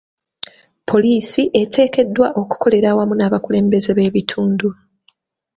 Poliisi 0.89 1.41
eteekeddwa 1.61 2.27
okukolera 2.41 2.87
awamu 2.93 3.13
n'abakulembeze 3.15 3.91
b'ekitundu. 3.97 4.69